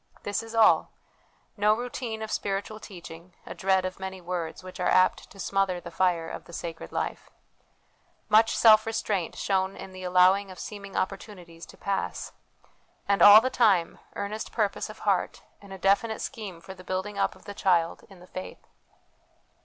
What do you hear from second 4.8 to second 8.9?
apt to smother the fire of the sacred life; much self